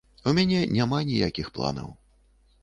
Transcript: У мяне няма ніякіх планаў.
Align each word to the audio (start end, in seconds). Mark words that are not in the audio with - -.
У 0.29 0.31
мяне 0.37 0.61
няма 0.77 1.01
ніякіх 1.09 1.53
планаў. 1.59 1.93